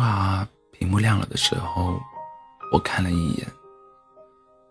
[0.00, 2.00] 话屏幕亮了的时候，
[2.72, 3.46] 我看了一眼，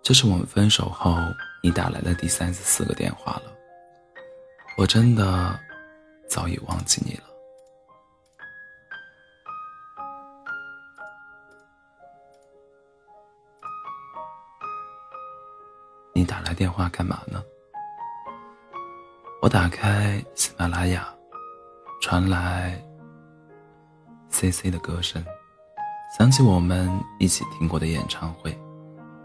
[0.01, 1.15] 这是我们分手后
[1.61, 3.43] 你打来的第三十四个电话了。
[4.75, 5.59] 我真的
[6.27, 7.23] 早已忘记你了。
[16.11, 17.43] 你打来电话干嘛呢？
[19.43, 21.07] 我打开喜马拉雅，
[22.01, 22.83] 传来
[24.39, 25.21] C C 的歌声，
[26.17, 26.89] 想起我们
[27.19, 28.57] 一起听过的演唱会，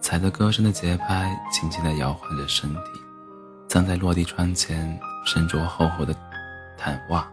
[0.01, 2.81] 踩着歌声的节拍，轻轻的摇晃着身体，
[3.69, 4.99] 站在落地窗前。
[5.25, 6.15] 身着厚厚的
[6.77, 7.27] 毯袜，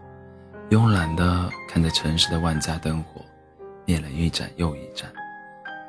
[0.70, 3.20] 慵懒地看着城市的万家灯火，
[3.84, 5.12] 灭了一盏又一盏。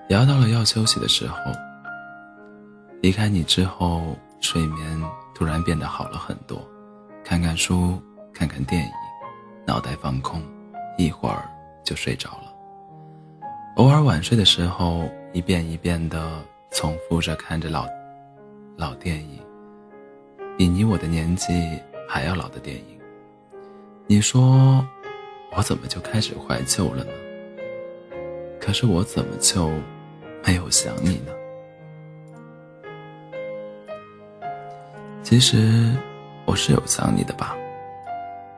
[0.10, 1.38] 聊到了要休息的时候，
[3.02, 5.02] 离开你之后，睡眠
[5.36, 6.60] 突然变得好了很多。
[7.24, 8.02] 看看书，
[8.34, 8.90] 看看电影，
[9.66, 10.42] 脑袋放空，
[10.98, 11.48] 一会儿
[11.84, 12.54] 就睡着了。
[13.76, 17.88] 偶尔晚睡的时候，一遍一遍的重复着看着老
[18.78, 19.40] 老电影，
[20.58, 21.80] 比你我的年纪。
[22.06, 23.00] 还要老的电影，
[24.06, 24.86] 你说
[25.56, 27.12] 我怎么就开始怀旧了呢？
[28.62, 29.72] 可是我怎么就
[30.46, 31.32] 没有想你呢？
[35.24, 35.96] 其实
[36.46, 37.56] 我是有想你的吧，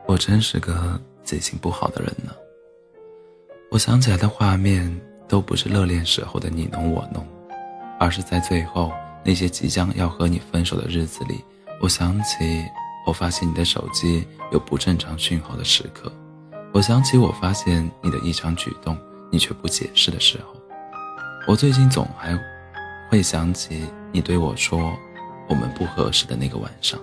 [0.04, 2.34] 我真是个记性不好的人呢。
[3.70, 7.26] 我想起来的画面都不是热恋时候的你侬我侬，
[7.98, 8.92] 而是在最后
[9.24, 11.44] 那些即将要和你分手的日子里，
[11.80, 12.64] 我想起。
[13.06, 16.10] 我发现你的手机有不正常讯号的时刻，
[16.72, 18.98] 我想起我发现你的异常举动，
[19.30, 20.60] 你却不解释的时候，
[21.46, 22.36] 我最近总还
[23.08, 24.92] 会想起你对我说
[25.48, 26.98] 我们不合适的那个晚上。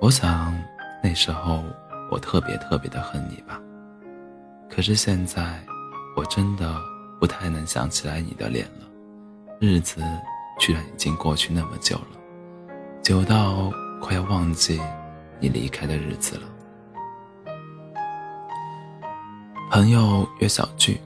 [0.00, 0.56] 我想
[1.02, 1.64] 那时候
[2.08, 3.60] 我特别特别的恨你吧，
[4.70, 5.60] 可是现在
[6.16, 6.80] 我真的
[7.18, 8.86] 不太能想起来你的脸了，
[9.60, 10.02] 日子
[10.58, 12.18] 居然已经过去那么久了，
[13.02, 13.72] 久到。
[14.00, 14.80] 快要忘记
[15.40, 16.42] 你离开的日子了。
[19.72, 21.00] 朋友约小聚，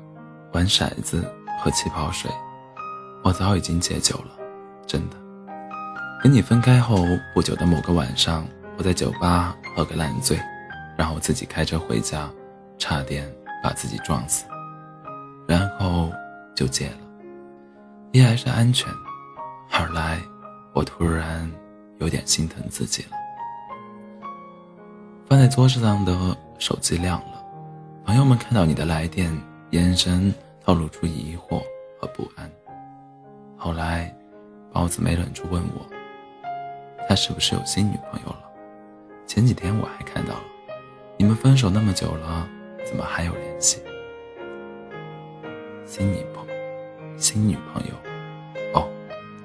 [0.53, 1.27] 玩骰子，
[1.59, 2.31] 喝气泡水。
[3.25, 4.37] 我早已经戒酒了，
[4.87, 5.17] 真的。
[6.23, 6.99] 跟你分开后
[7.33, 8.47] 不久的某个晚上，
[8.77, 10.39] 我在酒吧喝个烂醉，
[10.99, 12.31] 然后自己开车回家，
[12.77, 13.27] 差点
[13.63, 14.45] 把自己撞死。
[15.47, 16.11] 然后
[16.55, 16.99] 就戒了。
[18.13, 18.93] 一来是安全，
[19.71, 20.21] 二来
[20.73, 21.51] 我突然。
[21.99, 23.11] 有点心疼自己了。
[25.29, 27.45] 放在桌子上的手机亮了，
[28.05, 29.33] 朋友们看到你的来电，
[29.71, 30.35] 眼神
[30.65, 31.63] 透露出疑惑
[32.01, 32.51] 和不安。
[33.57, 34.13] 后来，
[34.73, 35.87] 包子没忍住问我
[37.09, 38.43] ：“他是不是有新女朋友了？”
[39.25, 40.45] 前几天我还看到了，
[41.17, 42.49] 你们分手那么久了，
[42.85, 43.81] 怎么还有联系？
[45.85, 46.47] 新女朋，
[47.19, 47.95] 新女朋友？
[48.75, 48.89] 哦，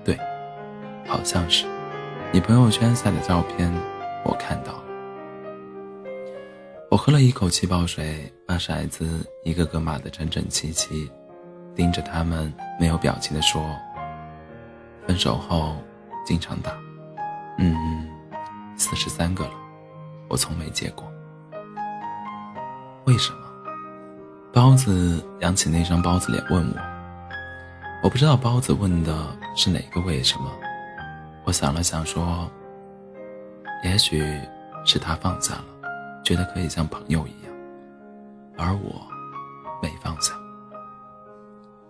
[0.03, 0.17] 对，
[1.05, 1.65] 好像是。
[2.31, 3.71] 你朋友圈晒的照片，
[4.23, 4.83] 我看到了。
[6.89, 11.11] 我喝了一口气泡水，把骰子一个个码得整整齐齐，
[11.75, 13.61] 盯着他们，没有表情的说
[15.05, 15.75] ：“分手后
[16.25, 16.71] 经常打，
[17.59, 18.09] 嗯，
[18.77, 19.51] 四十三个了，
[20.29, 21.11] 我从没接过。
[23.07, 23.39] 为什么？”
[24.53, 26.75] 包子扬起那张包子脸问我。
[28.03, 29.13] 我不知道包子问的
[29.55, 30.51] 是哪个为什么。
[31.45, 32.47] 我想了想，说
[33.83, 34.39] ：“也许
[34.85, 35.65] 是他放下了，
[36.23, 37.53] 觉得可以像朋友一样，
[38.57, 39.01] 而我
[39.81, 40.33] 没放下。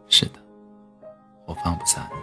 [0.08, 0.40] 是的，
[1.46, 2.18] 我放不下你。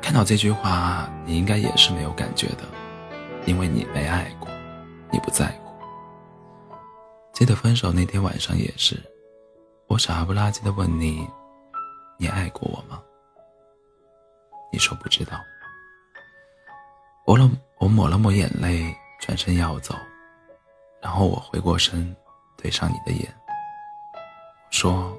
[0.00, 2.64] 看到这句话，你应该也是没有感觉的，
[3.46, 4.48] 因为你没爱过，
[5.10, 5.61] 你不在乎。
[7.32, 9.02] 记得分手那天晚上也是，
[9.86, 11.26] 我傻不拉几的问你：
[12.18, 13.02] 你爱过我吗？”
[14.70, 15.40] 你说不知道，
[17.26, 19.94] 我了，我抹了抹眼泪，转身要走，
[21.00, 22.14] 然后我回过身，
[22.56, 23.34] 对上你的眼，
[24.70, 25.16] 说：“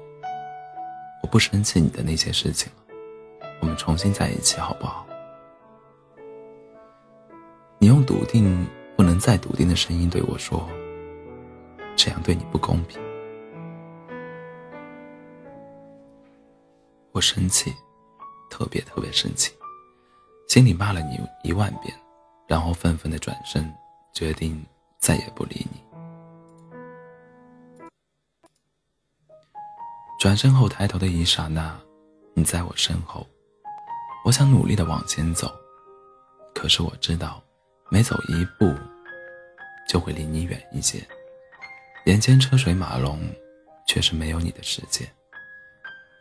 [1.22, 2.84] 我不生气你的那些事情了，
[3.60, 5.06] 我们重新在一起好不好？”
[7.78, 10.66] 你用笃定不能再笃定的声音对我说
[11.96, 13.00] ：“这样对你不公平。”
[17.12, 17.74] 我生气。
[18.50, 19.52] 特别特别生气，
[20.46, 21.92] 心里骂了你一万遍，
[22.46, 23.68] 然后愤愤的转身，
[24.12, 24.64] 决定
[25.00, 25.82] 再也不理你。
[30.20, 31.76] 转身后抬头的一刹那，
[32.32, 33.26] 你在我身后，
[34.24, 35.52] 我想努力的往前走，
[36.54, 37.42] 可是我知道，
[37.90, 38.72] 每走一步，
[39.88, 41.04] 就会离你远一些。
[42.06, 43.18] 眼前车水马龙，
[43.86, 45.10] 却是没有你的世界。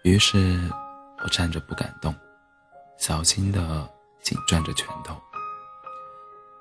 [0.03, 0.57] 于是，
[1.21, 2.15] 我站着不敢动，
[2.97, 3.85] 小心的
[4.21, 5.13] 紧攥着拳头。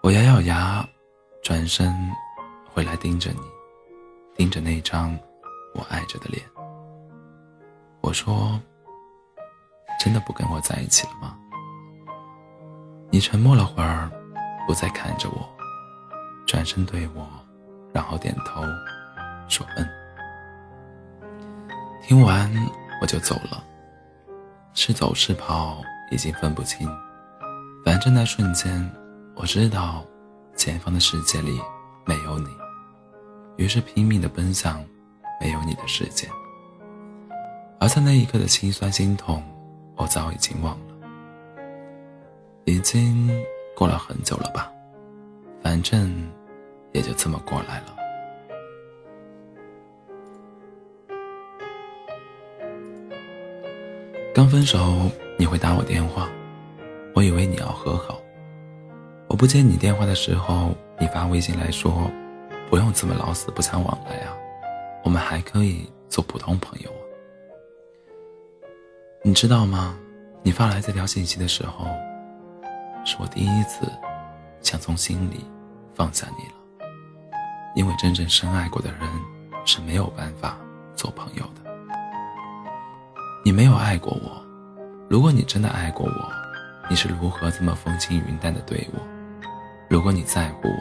[0.02, 0.84] 我咬咬牙，
[1.40, 1.94] 转身
[2.74, 3.40] 回来盯着你，
[4.34, 5.16] 盯着那张
[5.72, 6.44] 我爱着的脸。
[8.00, 8.60] 我说
[10.02, 11.38] ：“真的不跟我在一起了吗？”
[13.08, 14.10] 你沉默了会儿，
[14.66, 15.48] 不再看着我，
[16.44, 17.24] 转身对我，
[17.92, 18.62] 然后点头，
[19.52, 19.86] 说：“嗯。”
[22.02, 22.50] 听完
[23.00, 23.62] 我就走了，
[24.74, 26.88] 是走是跑已经分不清，
[27.84, 28.90] 反正那瞬间
[29.36, 30.04] 我知道，
[30.56, 31.60] 前方的世界里
[32.04, 32.48] 没有你，
[33.56, 34.84] 于是拼命的奔向
[35.40, 36.28] 没有你的世界。
[37.78, 39.42] 而在那一刻的心酸心痛，
[39.96, 40.94] 我早已经忘了，
[42.64, 43.30] 已经
[43.76, 44.70] 过了很久了吧，
[45.62, 46.28] 反正
[46.92, 48.01] 也就这么过来了。
[54.34, 56.26] 刚分手你会打我电话，
[57.14, 58.18] 我以为你要和好。
[59.28, 62.10] 我不接你电话的时候，你发微信来说，
[62.70, 64.34] 不用这么老死不相往来啊，
[65.04, 67.04] 我们还可以做普通朋友啊。
[69.22, 69.98] 你知道吗？
[70.42, 71.84] 你发来这条信息的时候，
[73.04, 73.86] 是我第一次
[74.62, 75.44] 想从心里
[75.94, 76.54] 放下你了。
[77.74, 79.00] 因为真正深爱过的人
[79.66, 80.56] 是没有办法
[80.96, 81.61] 做朋友的。
[83.44, 84.40] 你没有爱过我，
[85.08, 86.32] 如果你真的爱过我，
[86.88, 89.00] 你是如何这么风轻云淡的对我？
[89.88, 90.78] 如果你在乎我，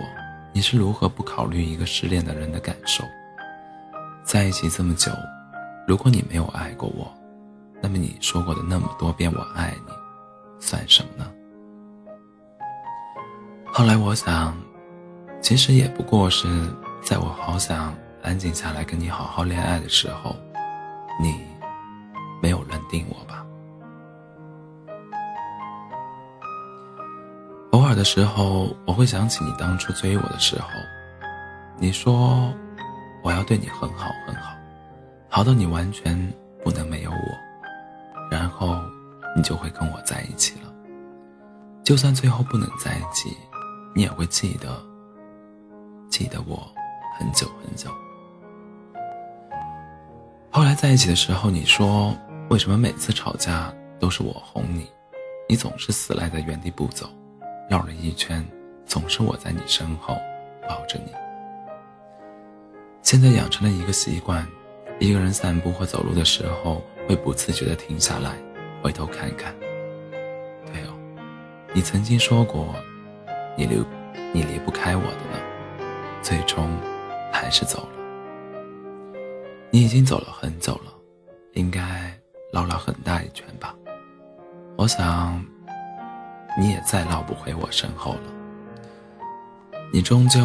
[0.54, 3.04] 你是如何不考虑一个失恋的人的感受？
[4.24, 5.12] 在一起这么久，
[5.88, 7.12] 如果你没有爱过我，
[7.82, 9.92] 那么你说过的那么多遍“我爱你”，
[10.62, 11.32] 算什么呢？
[13.74, 14.56] 后来我想，
[15.42, 16.48] 其实也不过是
[17.02, 17.92] 在我好想
[18.22, 20.36] 安静下来跟你好好恋爱的时候，
[21.20, 21.34] 你
[22.92, 23.44] 定我吧。
[27.72, 30.68] 偶尔的时候，我会想起你当初追我的时候，
[31.78, 32.54] 你说
[33.24, 34.54] 我要对你很好很好，
[35.30, 36.32] 好到你完全
[36.64, 38.28] 不能没有我。
[38.30, 38.80] 然后，
[39.36, 40.72] 你就会跟我在一起了。
[41.84, 43.36] 就算最后不能在一起，
[43.96, 44.82] 你也会记得，
[46.10, 46.70] 记得我
[47.18, 47.90] 很久很久。
[50.52, 52.14] 后来在一起的时候，你说
[52.52, 54.86] 为什么每次吵架都是我哄你，
[55.48, 57.10] 你总是死赖在原地不走，
[57.70, 58.46] 绕了一圈，
[58.86, 60.18] 总是我在你身后
[60.68, 61.14] 抱着你。
[63.02, 64.46] 现在养成了一个习惯，
[65.00, 66.84] 一个人散步或走路的时候。
[67.08, 68.38] 会不自觉地停下来，
[68.82, 69.54] 回头看看。
[70.66, 70.94] 对哦，
[71.74, 72.74] 你曾经说过，
[73.58, 73.84] 你离
[74.32, 75.84] 你离不开我的了，
[76.22, 76.70] 最终
[77.34, 77.90] 还是走了。
[79.72, 80.94] 你已经走了很久了，
[81.54, 82.18] 应该
[82.52, 83.74] 绕了很大一圈吧？
[84.78, 85.44] 我想，
[86.58, 88.22] 你也再绕不回我身后了。
[89.94, 90.40] 你终究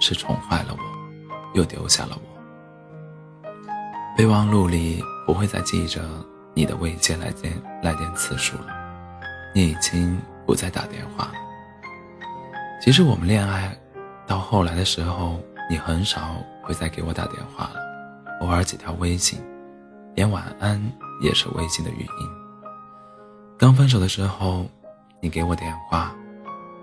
[0.00, 0.78] 是宠坏了我，
[1.54, 3.50] 又丢下了我。
[4.16, 5.02] 备忘录里。
[5.26, 6.02] 不会再记着
[6.52, 7.50] 你的未接来电
[7.82, 8.66] 来电次数了，
[9.54, 11.32] 你已经不再打电话了。
[12.78, 13.74] 其实我们恋爱
[14.26, 17.80] 到后来的时候，你很少会再给我打电话了，
[18.42, 19.42] 偶尔几条微信，
[20.14, 20.78] 连晚安
[21.20, 22.28] 也是微信的语音。
[23.56, 24.66] 刚分手的时候，
[25.20, 26.14] 你给我电话，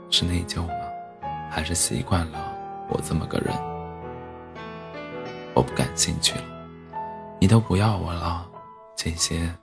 [0.10, 0.74] 是内疚吗？
[1.50, 2.54] 还是习惯了
[2.90, 3.54] 我这么个人？
[5.54, 6.44] 我不感兴趣了。
[7.40, 8.48] 你都不要我了，
[8.96, 9.54] 这些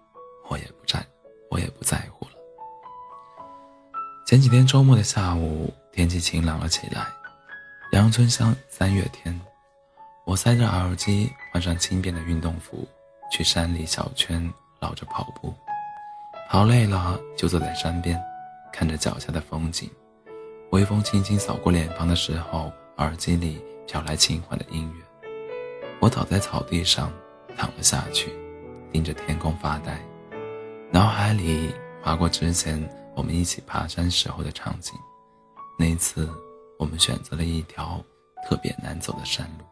[0.49, 1.05] 我也不在，
[1.51, 2.33] 我也不在乎了。
[4.27, 7.07] 前几天周末的下午，天气晴朗了起来，
[7.93, 9.41] 阳春香三月天，
[10.27, 12.87] 我塞着耳机，换上轻便的运动服，
[13.31, 15.55] 去山里小圈绕着跑步。
[16.49, 18.21] 跑累了就坐在山边，
[18.73, 19.91] 看着脚下的风景。
[20.71, 25.29] 微风轻轻扫过脸庞的时候，耳机里飘来轻缓的音乐。
[26.01, 27.13] 我倒在草地上。
[27.57, 28.31] 躺了下去，
[28.93, 30.01] 盯着天空发呆，
[30.93, 32.81] 脑海里划过之前
[33.17, 34.95] 我们一起爬山时候的场景。
[35.77, 36.31] 那次，
[36.79, 38.01] 我们选择了一条
[38.49, 39.65] 特别难走的山路，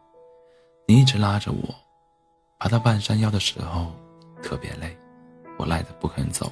[0.89, 1.73] 你一直拉着我，
[2.59, 3.93] 爬到半山腰的时候
[4.43, 4.97] 特别累，
[5.59, 6.51] 我赖得不肯走，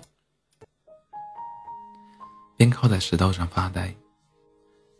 [2.56, 3.92] 边靠在石头上发呆。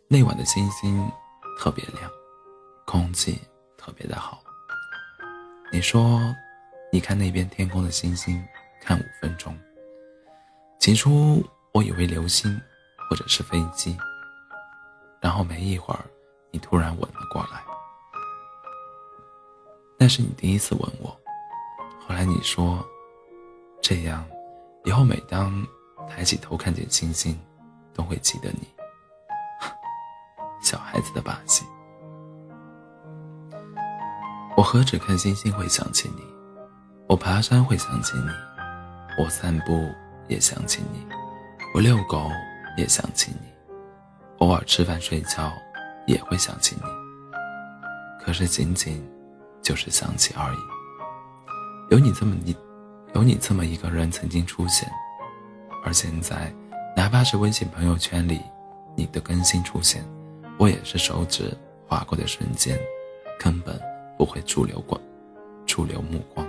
[0.07, 1.11] 那晚的星星
[1.59, 2.09] 特别亮，
[2.85, 3.39] 空气
[3.77, 4.41] 特别的好。
[5.71, 6.19] 你说，
[6.91, 8.43] 你看那边天空的星星，
[8.81, 9.55] 看五分钟。
[10.79, 12.59] 起初我以为流星，
[13.09, 13.95] 或者是飞机。
[15.21, 16.05] 然后没一会儿，
[16.51, 17.63] 你突然吻了过来。
[20.05, 21.09] 那是你第一次吻我，
[22.07, 22.85] 后来你说，
[23.81, 24.23] 这样，
[24.83, 25.65] 以后每当
[26.07, 27.35] 抬起头看见星星，
[27.91, 28.67] 都会记得你。
[30.61, 31.65] 小孩子的把戏。
[34.55, 36.21] 我何止看星星会想起你，
[37.07, 38.29] 我爬山会想起你，
[39.23, 39.89] 我散步
[40.27, 41.03] 也想起你，
[41.73, 42.29] 我遛狗
[42.77, 43.47] 也想起你，
[44.37, 45.51] 偶尔吃饭睡觉
[46.05, 46.83] 也会想起你。
[48.23, 49.03] 可是仅仅
[49.65, 50.57] 就是想起而已。
[51.89, 52.55] 有你这么一，
[53.15, 54.89] 有你这么一个人曾经出现，
[55.83, 56.53] 而现在，
[56.95, 58.39] 哪怕是微信朋友圈里
[58.95, 60.05] 你的更新出现，
[60.57, 61.51] 我也是手指
[61.87, 62.79] 划过的瞬间，
[63.39, 63.77] 根本。
[64.17, 64.97] 不会驻留过，
[65.65, 66.47] 驻留目光。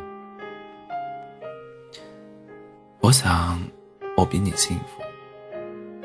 [3.00, 3.60] 我想，
[4.16, 5.02] 我比你幸福。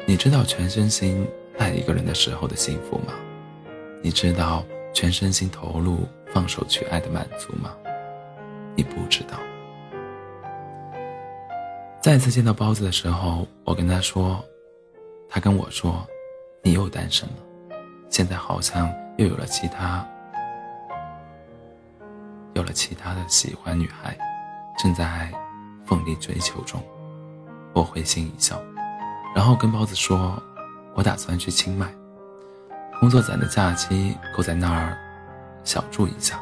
[0.08, 1.24] 你知道全身心
[1.60, 3.14] 爱一个人的时候的幸福吗？
[4.02, 6.00] 你知道全身心投入、
[6.34, 7.76] 放手去爱的满足吗？
[8.76, 9.38] 你不知道。
[12.02, 14.44] 再次见到包子的时候，我跟他说，
[15.30, 16.08] 他跟我说，
[16.64, 17.36] 你又单身了，
[18.10, 20.08] 现在好像又有了其他。
[22.54, 24.18] 有了其他的喜欢女孩，
[24.78, 25.32] 正在
[25.86, 26.82] 奋力追求中。
[27.74, 28.62] 我会心一笑，
[29.36, 30.42] 然后跟包子说
[30.96, 31.88] ：“我打算去清迈，
[33.00, 34.98] 工作攒的假期够在那儿
[35.64, 36.40] 小住一下，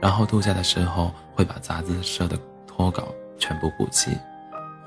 [0.00, 4.16] 然后度假的时候会把杂志社的脱稿全部补齐，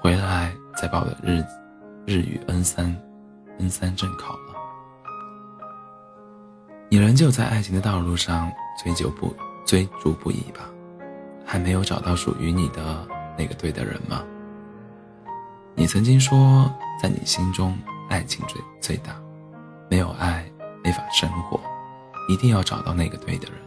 [0.01, 1.43] 回来再把我的日
[2.05, 2.95] 日语 N 三
[3.59, 4.55] N 三证考了。”
[6.89, 8.51] 你仍旧在爱情的道路上
[8.83, 9.35] 追求不？
[9.65, 10.69] 追逐不已吧，
[11.43, 13.03] 还没有找到属于你的
[13.35, 14.23] 那个对的人吗？
[15.73, 17.75] 你曾经说，在你心中，
[18.07, 19.19] 爱情最最大，
[19.89, 20.45] 没有爱
[20.83, 21.59] 没法生活，
[22.27, 23.59] 一定要找到那个对的人。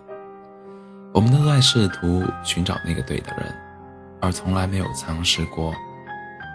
[1.15, 3.55] 我们都在试图寻找那个对的人，
[4.21, 5.75] 而从来没有尝试过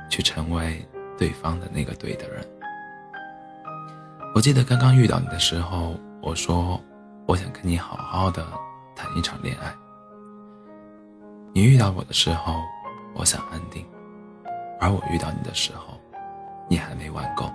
[0.09, 0.85] 去成为
[1.17, 2.47] 对方的那个对的人。
[4.35, 6.79] 我记得刚刚遇到你的时候，我说，
[7.25, 8.45] 我想跟你好好的。
[8.95, 9.73] 谈一场恋爱。
[11.51, 12.61] 你遇到我的时候，
[13.15, 13.83] 我想安定；
[14.79, 15.99] 而我遇到你的时候，
[16.69, 17.51] 你还没玩够。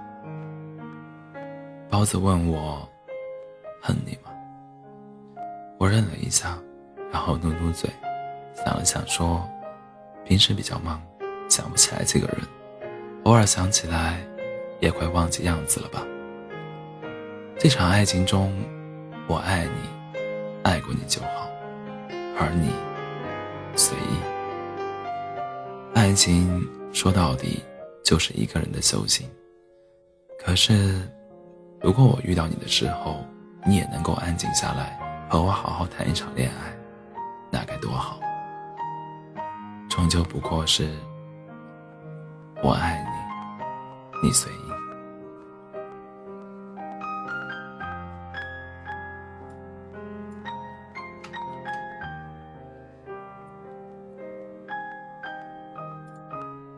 [1.89, 2.87] 包子问我
[3.81, 4.28] ：“恨你吗？”
[5.79, 6.59] 我愣了一下，
[7.13, 7.89] 然后努努嘴，
[8.53, 9.49] 想了想说
[10.27, 11.01] ：“平时比较忙，
[11.49, 12.39] 想不起来这个人，
[13.23, 14.21] 偶尔想起来，
[14.81, 16.05] 也快忘记样子了吧。”
[17.61, 18.53] 这场爱情中，
[19.29, 19.71] 我爱你。
[20.65, 21.49] 爱过你就好，
[22.39, 22.71] 而你
[23.77, 24.19] 随意。
[25.95, 26.61] 爱情
[26.93, 27.63] 说到底
[28.05, 29.27] 就是一个人的修行。
[30.45, 31.01] 可是，
[31.81, 33.25] 如果我遇到你的时候，
[33.65, 34.98] 你也能够安静下来，
[35.29, 36.75] 和我好好谈一场恋爱，
[37.51, 38.19] 那该多好。
[39.91, 40.89] 终究不过是
[42.63, 43.05] 我爱
[44.23, 44.68] 你，你随意。